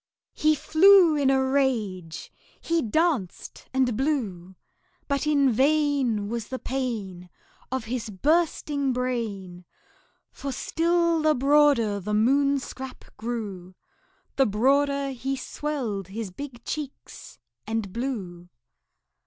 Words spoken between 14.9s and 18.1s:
he swelled his big cheeks and